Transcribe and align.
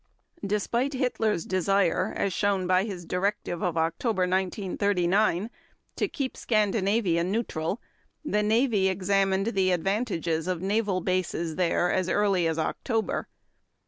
Despite 0.43 0.93
Hitler's 0.95 1.45
desire, 1.45 2.11
as 2.17 2.33
shown 2.33 2.65
by 2.65 2.85
his 2.85 3.05
directive 3.05 3.61
of 3.61 3.77
October 3.77 4.23
1939 4.23 5.51
to 5.95 6.07
keep 6.07 6.35
Scandinavia 6.35 7.23
neutral, 7.23 7.79
the 8.25 8.41
Navy 8.41 8.87
examined 8.89 9.45
the 9.53 9.69
advantages 9.69 10.47
of 10.47 10.59
naval 10.59 11.01
bases 11.01 11.55
there 11.55 11.91
as 11.91 12.09
early 12.09 12.47
as 12.47 12.57
October. 12.57 13.27